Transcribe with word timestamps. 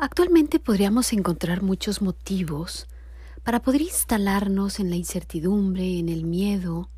Actualmente 0.00 0.60
podríamos 0.60 1.12
encontrar 1.12 1.60
muchos 1.60 2.02
motivos 2.02 2.86
para 3.42 3.60
poder 3.60 3.82
instalarnos 3.82 4.78
en 4.78 4.90
la 4.90 4.96
incertidumbre, 4.96 5.98
en 5.98 6.08
el 6.08 6.22
miedo. 6.22 6.88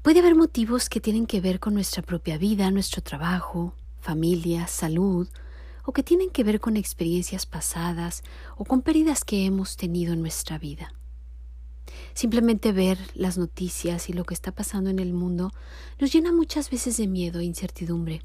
Puede 0.00 0.20
haber 0.20 0.34
motivos 0.34 0.88
que 0.88 0.98
tienen 0.98 1.26
que 1.26 1.42
ver 1.42 1.60
con 1.60 1.74
nuestra 1.74 2.02
propia 2.02 2.38
vida, 2.38 2.70
nuestro 2.70 3.02
trabajo, 3.02 3.74
familia, 4.00 4.66
salud, 4.66 5.28
o 5.84 5.92
que 5.92 6.02
tienen 6.02 6.30
que 6.30 6.42
ver 6.42 6.58
con 6.58 6.78
experiencias 6.78 7.44
pasadas 7.44 8.22
o 8.56 8.64
con 8.64 8.80
pérdidas 8.80 9.22
que 9.22 9.44
hemos 9.44 9.76
tenido 9.76 10.14
en 10.14 10.22
nuestra 10.22 10.56
vida. 10.56 10.94
Simplemente 12.14 12.72
ver 12.72 12.96
las 13.12 13.36
noticias 13.36 14.08
y 14.08 14.14
lo 14.14 14.24
que 14.24 14.32
está 14.32 14.52
pasando 14.52 14.88
en 14.88 15.00
el 15.00 15.12
mundo 15.12 15.52
nos 15.98 16.10
llena 16.10 16.32
muchas 16.32 16.70
veces 16.70 16.96
de 16.96 17.06
miedo 17.06 17.40
e 17.40 17.44
incertidumbre. 17.44 18.22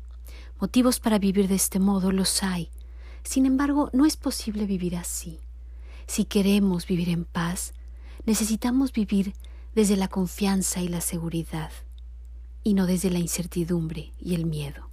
Motivos 0.62 1.02
para 1.02 1.20
vivir 1.20 1.50
de 1.50 1.56
este 1.56 1.80
modo 1.80 2.14
los 2.14 2.42
hay, 2.42 2.70
sin 3.26 3.48
embargo, 3.48 3.90
no 3.92 4.06
es 4.06 4.18
posible 4.18 4.66
vivir 4.66 4.96
así. 4.96 5.40
Si 6.06 6.26
queremos 6.26 6.86
vivir 6.86 7.10
en 7.10 7.26
paz, 7.26 7.74
necesitamos 8.26 8.94
vivir 8.94 9.34
desde 9.74 9.98
la 9.98 10.08
confianza 10.08 10.82
y 10.82 10.88
la 10.88 11.02
seguridad, 11.02 11.72
y 12.64 12.76
no 12.76 12.86
desde 12.86 13.10
la 13.10 13.18
incertidumbre 13.18 14.14
y 14.20 14.36
el 14.36 14.46
miedo. 14.46 14.90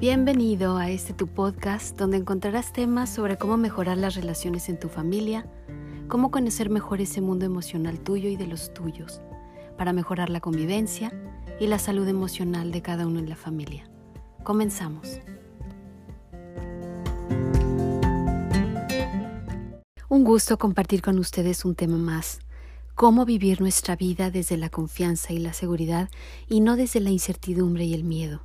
Bienvenido 0.00 0.76
a 0.76 0.90
este 0.90 1.14
tu 1.14 1.28
podcast 1.28 1.96
donde 1.96 2.18
encontrarás 2.18 2.72
temas 2.72 3.08
sobre 3.08 3.38
cómo 3.38 3.56
mejorar 3.56 3.96
las 3.96 4.16
relaciones 4.16 4.68
en 4.68 4.78
tu 4.78 4.88
familia, 4.88 5.46
cómo 6.08 6.32
conocer 6.32 6.70
mejor 6.70 7.00
ese 7.00 7.20
mundo 7.20 7.46
emocional 7.46 8.00
tuyo 8.00 8.28
y 8.28 8.36
de 8.36 8.48
los 8.48 8.74
tuyos, 8.74 9.22
para 9.78 9.92
mejorar 9.92 10.28
la 10.28 10.40
convivencia 10.40 11.12
y 11.60 11.68
la 11.68 11.78
salud 11.78 12.08
emocional 12.08 12.72
de 12.72 12.82
cada 12.82 13.06
uno 13.06 13.20
en 13.20 13.28
la 13.28 13.36
familia. 13.36 13.88
Comenzamos. 14.44 15.08
Un 20.10 20.22
gusto 20.22 20.58
compartir 20.58 21.00
con 21.00 21.18
ustedes 21.18 21.64
un 21.64 21.74
tema 21.74 21.96
más, 21.96 22.40
cómo 22.94 23.24
vivir 23.24 23.62
nuestra 23.62 23.96
vida 23.96 24.30
desde 24.30 24.58
la 24.58 24.68
confianza 24.68 25.32
y 25.32 25.38
la 25.38 25.54
seguridad 25.54 26.10
y 26.46 26.60
no 26.60 26.76
desde 26.76 27.00
la 27.00 27.08
incertidumbre 27.08 27.84
y 27.84 27.94
el 27.94 28.04
miedo. 28.04 28.42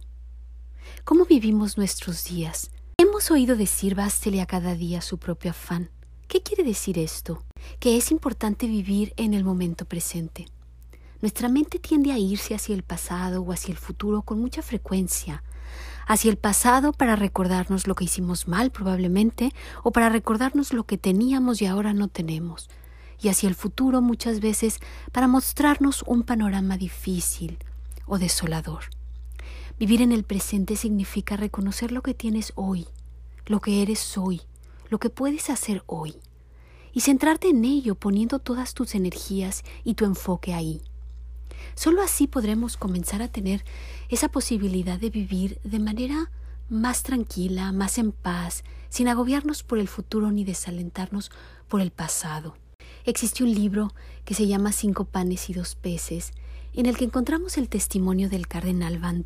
¿Cómo 1.03 1.25
vivimos 1.25 1.77
nuestros 1.77 2.23
días? 2.23 2.71
Hemos 2.97 3.29
oído 3.29 3.57
decir 3.57 3.93
bástele 3.93 4.39
a 4.39 4.45
cada 4.45 4.75
día 4.75 5.01
su 5.01 5.17
propio 5.17 5.51
afán. 5.51 5.89
¿Qué 6.29 6.41
quiere 6.41 6.63
decir 6.63 6.97
esto? 6.97 7.43
Que 7.79 7.97
es 7.97 8.09
importante 8.11 8.67
vivir 8.67 9.13
en 9.17 9.33
el 9.33 9.43
momento 9.43 9.83
presente. 9.83 10.45
Nuestra 11.21 11.49
mente 11.49 11.77
tiende 11.77 12.13
a 12.13 12.17
irse 12.17 12.55
hacia 12.55 12.73
el 12.73 12.83
pasado 12.83 13.41
o 13.41 13.51
hacia 13.51 13.73
el 13.73 13.77
futuro 13.77 14.21
con 14.21 14.39
mucha 14.39 14.61
frecuencia, 14.61 15.43
hacia 16.09 16.31
el 16.31 16.37
pasado 16.37 16.91
para 16.91 17.15
recordarnos 17.15 17.85
lo 17.85 17.93
que 17.93 18.05
hicimos 18.05 18.47
mal 18.47 18.71
probablemente 18.71 19.53
o 19.83 19.91
para 19.91 20.09
recordarnos 20.09 20.73
lo 20.73 20.83
que 20.83 20.97
teníamos 20.97 21.61
y 21.61 21.67
ahora 21.67 21.93
no 21.93 22.07
tenemos, 22.07 22.67
y 23.21 23.29
hacia 23.29 23.47
el 23.47 23.53
futuro 23.53 24.01
muchas 24.01 24.39
veces 24.39 24.79
para 25.11 25.27
mostrarnos 25.27 26.03
un 26.07 26.23
panorama 26.23 26.77
difícil 26.77 27.59
o 28.07 28.17
desolador. 28.17 28.85
Vivir 29.77 30.01
en 30.01 30.11
el 30.11 30.23
presente 30.23 30.75
significa 30.75 31.37
reconocer 31.37 31.91
lo 31.91 32.01
que 32.01 32.15
tienes 32.15 32.53
hoy, 32.55 32.87
lo 33.45 33.61
que 33.61 33.83
eres 33.83 34.17
hoy, 34.17 34.41
lo 34.89 34.97
que 34.97 35.11
puedes 35.11 35.51
hacer 35.51 35.83
hoy, 35.85 36.15
y 36.91 37.01
centrarte 37.01 37.49
en 37.49 37.63
ello 37.63 37.93
poniendo 37.93 38.39
todas 38.39 38.73
tus 38.73 38.95
energías 38.95 39.63
y 39.83 39.93
tu 39.93 40.05
enfoque 40.05 40.55
ahí. 40.55 40.81
Solo 41.79 42.01
así 42.01 42.27
podremos 42.27 42.75
comenzar 42.75 43.21
a 43.21 43.29
tener 43.29 43.63
esa 44.09 44.27
posibilidad 44.27 44.99
de 44.99 45.09
vivir 45.09 45.61
de 45.63 45.79
manera 45.79 46.29
más 46.67 47.03
tranquila, 47.03 47.71
más 47.71 47.97
en 47.97 48.11
paz, 48.11 48.65
sin 48.89 49.07
agobiarnos 49.07 49.63
por 49.63 49.79
el 49.79 49.87
futuro 49.87 50.29
ni 50.29 50.43
desalentarnos 50.43 51.31
por 51.69 51.79
el 51.79 51.91
pasado. 51.91 52.57
Existe 53.05 53.45
un 53.45 53.55
libro 53.55 53.93
que 54.25 54.33
se 54.33 54.45
llama 54.45 54.73
Cinco 54.73 55.05
panes 55.05 55.49
y 55.49 55.53
dos 55.53 55.75
peces, 55.75 56.33
en 56.73 56.85
el 56.85 56.97
que 56.97 57.05
encontramos 57.05 57.57
el 57.57 57.69
testimonio 57.69 58.27
del 58.27 58.49
cardenal 58.49 58.99
Van 58.99 59.25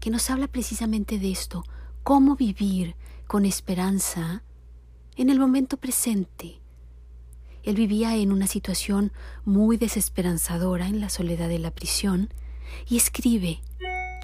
que 0.00 0.10
nos 0.10 0.30
habla 0.30 0.48
precisamente 0.48 1.20
de 1.20 1.30
esto, 1.30 1.62
cómo 2.02 2.34
vivir 2.34 2.96
con 3.28 3.44
esperanza 3.44 4.42
en 5.14 5.30
el 5.30 5.38
momento 5.38 5.76
presente, 5.76 6.60
él 7.68 7.74
vivía 7.74 8.16
en 8.16 8.32
una 8.32 8.46
situación 8.46 9.12
muy 9.44 9.76
desesperanzadora 9.76 10.88
en 10.88 11.02
la 11.02 11.10
soledad 11.10 11.50
de 11.50 11.58
la 11.58 11.70
prisión 11.70 12.30
y 12.88 12.96
escribe, 12.96 13.60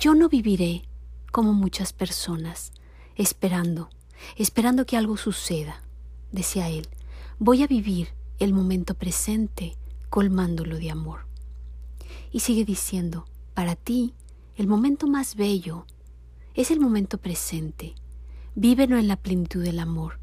yo 0.01 0.15
no 0.15 0.31
viviré 0.31 0.89
como 1.31 1.53
muchas 1.53 1.93
personas, 1.93 2.73
esperando, 3.17 3.91
esperando 4.37 4.87
que 4.87 4.97
algo 4.97 5.19
suceda, 5.19 5.83
decía 6.33 6.71
él, 6.71 6.89
voy 7.39 7.63
a 7.63 7.67
vivir 7.67 8.09
el 8.39 8.55
momento 8.55 8.95
presente 8.95 9.77
colmándolo 10.09 10.79
de 10.79 10.91
amor. 10.91 11.27
Y 12.33 12.41
sigue 12.41 12.65
diciendo, 12.65 13.27
para 13.53 13.77
ti, 13.77 14.15
el 14.57 14.69
momento 14.69 15.07
más 15.07 15.37
bello 15.37 15.85
es 16.55 16.71
el 16.71 16.81
momento 16.81 17.19
presente. 17.19 17.95
Vívelo 18.55 18.97
en 18.97 19.07
la 19.07 19.17
plenitud 19.17 19.63
del 19.63 19.81
amor. 19.81 20.19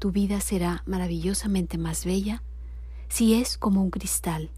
Tu 0.00 0.10
vida 0.10 0.40
será 0.40 0.82
maravillosamente 0.84 1.78
más 1.78 2.04
bella 2.04 2.42
si 3.08 3.34
es 3.34 3.58
como 3.58 3.82
un 3.82 3.90
cristal 3.90 4.50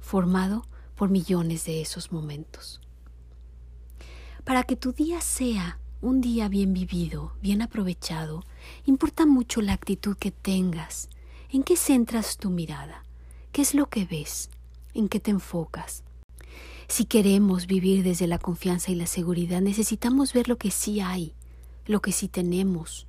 formado 0.00 0.66
por 0.94 1.10
millones 1.10 1.64
de 1.64 1.80
esos 1.80 2.12
momentos. 2.12 2.80
Para 4.44 4.62
que 4.62 4.76
tu 4.76 4.92
día 4.92 5.20
sea 5.20 5.78
un 6.00 6.20
día 6.20 6.48
bien 6.48 6.72
vivido, 6.72 7.32
bien 7.42 7.62
aprovechado, 7.62 8.44
importa 8.84 9.26
mucho 9.26 9.60
la 9.60 9.72
actitud 9.72 10.16
que 10.16 10.30
tengas, 10.30 11.08
en 11.50 11.62
qué 11.62 11.76
centras 11.76 12.36
tu 12.36 12.50
mirada, 12.50 13.02
qué 13.52 13.62
es 13.62 13.74
lo 13.74 13.88
que 13.88 14.04
ves, 14.04 14.50
en 14.94 15.08
qué 15.08 15.20
te 15.20 15.30
enfocas. 15.30 16.04
Si 16.88 17.04
queremos 17.04 17.66
vivir 17.66 18.04
desde 18.04 18.26
la 18.26 18.38
confianza 18.38 18.92
y 18.92 18.94
la 18.94 19.06
seguridad, 19.06 19.60
necesitamos 19.60 20.32
ver 20.32 20.48
lo 20.48 20.56
que 20.56 20.70
sí 20.70 21.00
hay, 21.00 21.34
lo 21.86 22.00
que 22.00 22.12
sí 22.12 22.28
tenemos, 22.28 23.05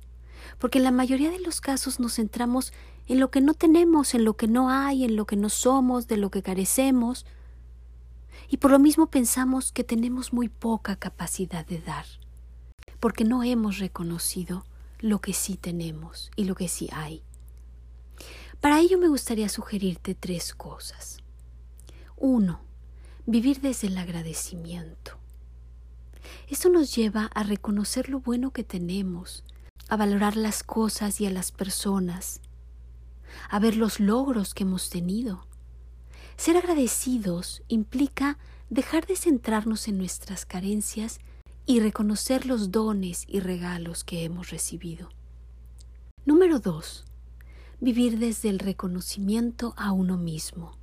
porque 0.58 0.78
en 0.78 0.84
la 0.84 0.90
mayoría 0.90 1.30
de 1.30 1.40
los 1.40 1.60
casos 1.60 2.00
nos 2.00 2.14
centramos 2.14 2.72
en 3.06 3.20
lo 3.20 3.30
que 3.30 3.40
no 3.40 3.54
tenemos, 3.54 4.14
en 4.14 4.24
lo 4.24 4.36
que 4.36 4.48
no 4.48 4.70
hay, 4.70 5.04
en 5.04 5.16
lo 5.16 5.26
que 5.26 5.36
no 5.36 5.48
somos, 5.48 6.08
de 6.08 6.16
lo 6.16 6.30
que 6.30 6.42
carecemos, 6.42 7.26
y 8.48 8.58
por 8.58 8.70
lo 8.70 8.78
mismo 8.78 9.10
pensamos 9.10 9.72
que 9.72 9.84
tenemos 9.84 10.32
muy 10.32 10.48
poca 10.48 10.96
capacidad 10.96 11.66
de 11.66 11.80
dar, 11.80 12.06
porque 13.00 13.24
no 13.24 13.42
hemos 13.42 13.78
reconocido 13.78 14.64
lo 15.00 15.20
que 15.20 15.32
sí 15.32 15.56
tenemos 15.56 16.30
y 16.36 16.44
lo 16.44 16.54
que 16.54 16.68
sí 16.68 16.88
hay. 16.92 17.22
Para 18.60 18.80
ello 18.80 18.98
me 18.98 19.08
gustaría 19.08 19.48
sugerirte 19.48 20.14
tres 20.14 20.54
cosas. 20.54 21.18
Uno, 22.16 22.60
vivir 23.26 23.60
desde 23.60 23.86
el 23.86 23.98
agradecimiento. 23.98 25.18
Esto 26.48 26.68
nos 26.68 26.94
lleva 26.94 27.26
a 27.34 27.42
reconocer 27.42 28.08
lo 28.08 28.20
bueno 28.20 28.50
que 28.50 28.64
tenemos, 28.64 29.44
a 29.88 29.96
valorar 29.96 30.36
las 30.36 30.62
cosas 30.62 31.20
y 31.20 31.26
a 31.26 31.30
las 31.30 31.52
personas, 31.52 32.40
a 33.50 33.58
ver 33.58 33.76
los 33.76 34.00
logros 34.00 34.54
que 34.54 34.64
hemos 34.64 34.90
tenido. 34.90 35.46
Ser 36.36 36.56
agradecidos 36.56 37.62
implica 37.68 38.38
dejar 38.70 39.06
de 39.06 39.16
centrarnos 39.16 39.88
en 39.88 39.98
nuestras 39.98 40.46
carencias 40.46 41.18
y 41.66 41.80
reconocer 41.80 42.46
los 42.46 42.70
dones 42.70 43.24
y 43.26 43.40
regalos 43.40 44.04
que 44.04 44.24
hemos 44.24 44.50
recibido. 44.50 45.08
Número 46.24 46.58
2. 46.58 47.04
Vivir 47.80 48.18
desde 48.18 48.50
el 48.50 48.58
reconocimiento 48.58 49.74
a 49.76 49.92
uno 49.92 50.16
mismo. 50.16 50.76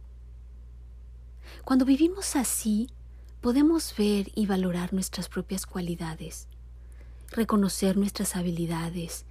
Cuando 1.63 1.85
vivimos 1.85 2.35
así, 2.35 2.89
podemos 3.41 3.93
ver 3.97 4.31
y 4.35 4.47
valorar 4.47 4.93
nuestras 4.93 5.29
propias 5.29 5.65
cualidades, 5.65 6.47
reconocer 7.35 7.97
nuestras 7.97 8.35
habilidades, 8.35 9.25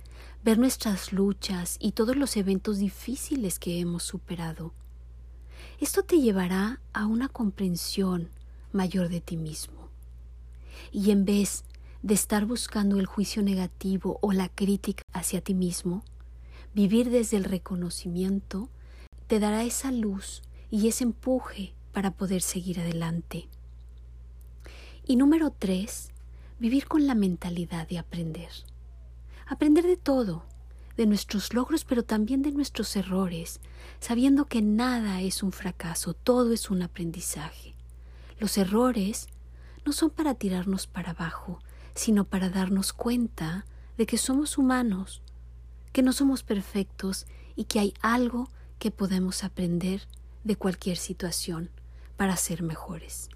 ver 0.45 0.59
nuestras 0.59 1.12
luchas 1.12 1.77
y 1.81 1.93
todos 1.93 2.17
los 2.17 2.37
eventos 2.37 2.79
difíciles 2.79 3.59
que 3.59 3.81
hemos 3.81 4.03
superado. 4.03 4.75
Esto 5.81 6.03
te 6.03 6.21
llevará 6.21 6.81
a 6.93 7.06
una 7.06 7.29
comprensión 7.29 8.29
mayor 8.73 9.09
de 9.09 9.21
ti 9.21 9.37
mismo. 9.37 9.89
Y 10.93 11.11
en 11.11 11.25
vez 11.25 11.65
de 12.03 12.15
estar 12.15 12.45
buscando 12.45 13.01
el 13.01 13.06
juicio 13.06 13.43
negativo 13.43 14.19
o 14.21 14.33
la 14.33 14.49
crítica 14.49 15.03
hacia 15.12 15.41
ti 15.41 15.55
mismo, 15.55 16.05
vivir 16.75 17.11
desde 17.11 17.39
el 17.39 17.45
reconocimiento 17.45 18.69
te 19.27 19.41
dará 19.41 19.65
esa 19.65 19.91
luz 19.91 20.43
y 20.71 20.89
ese 20.89 21.05
empuje 21.05 21.75
para 21.93 22.11
poder 22.11 22.43
seguir 22.43 22.81
adelante. 22.81 23.49
Y 25.06 25.17
número 25.17 25.51
tres, 25.51 26.11
vivir 26.59 26.87
con 26.87 27.06
la 27.06 27.15
mentalidad 27.15 27.89
de 27.89 27.99
aprender 27.99 28.51
aprender 29.47 29.85
de 29.85 29.97
todo, 29.97 30.45
de 30.97 31.06
nuestros 31.06 31.53
logros, 31.55 31.85
pero 31.85 32.05
también 32.05 32.43
de 32.43 32.53
nuestros 32.53 32.95
errores, 32.97 33.61
sabiendo 34.01 34.47
que 34.47 34.62
nada 34.62 35.21
es 35.21 35.43
un 35.43 35.53
fracaso, 35.53 36.15
todo 36.15 36.53
es 36.53 36.71
un 36.71 36.83
aprendizaje. 36.83 37.75
Los 38.39 38.56
errores 38.59 39.29
no 39.85 39.93
son 39.93 40.11
para 40.11 40.35
tirarnos 40.35 40.87
para 40.87 41.11
abajo, 41.11 41.61
sino 41.95 42.25
para 42.25 42.49
darnos 42.49 42.93
cuenta 42.93 43.67
de 43.97 44.06
que 44.06 44.19
somos 44.19 44.59
humanos, 44.59 45.23
que 45.93 46.03
no 46.03 46.12
somos 46.12 46.43
perfectos 46.43 47.27
y 47.55 47.65
que 47.65 47.81
hay 47.81 47.95
algo 48.01 48.49
que 48.79 48.91
podemos 48.91 49.45
aprender 49.45 50.09
de 50.43 50.56
cualquier 50.56 50.97
situación 50.97 51.71
para 52.17 52.37
ser 52.37 52.62
mejores. 52.62 53.29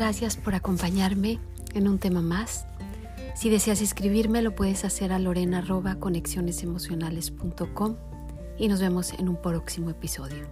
Gracias 0.00 0.36
por 0.38 0.54
acompañarme 0.54 1.38
en 1.74 1.86
un 1.86 1.98
tema 1.98 2.22
más. 2.22 2.64
Si 3.34 3.50
deseas 3.50 3.82
escribirme, 3.82 4.40
lo 4.40 4.54
puedes 4.54 4.86
hacer 4.86 5.12
a 5.12 5.18
lorena.conexionesemocionales.com 5.18 7.96
y 8.56 8.68
nos 8.68 8.80
vemos 8.80 9.12
en 9.12 9.28
un 9.28 9.36
próximo 9.36 9.90
episodio. 9.90 10.46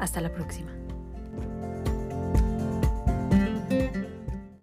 Hasta 0.00 0.20
la 0.20 0.32
próxima. 0.32 0.79